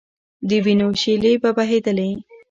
د 0.49 0.51
وینو 0.65 0.87
شېلې 1.01 1.33
به 1.41 1.49
بهېدلې. 1.57 2.11